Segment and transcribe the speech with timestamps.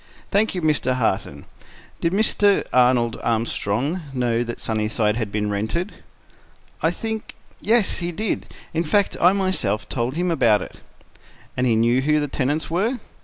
[0.31, 0.63] "Thank you.
[0.63, 0.95] Mr.
[0.95, 1.45] Harton,
[1.99, 2.65] did Mr.
[2.73, 5.93] Arnold Armstrong know that Sunnyside had been rented?"
[6.81, 8.47] "I think—yes, he did.
[8.73, 10.79] In fact, I myself told him about it."
[11.55, 12.97] "And he knew who the tenants were?"